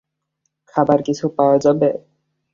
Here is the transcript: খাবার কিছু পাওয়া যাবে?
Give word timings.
খাবার 0.73 0.99
কিছু 1.07 1.25
পাওয়া 1.37 1.57
যাবে? 1.65 1.89